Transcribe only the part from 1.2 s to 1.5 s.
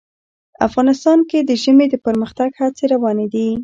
کې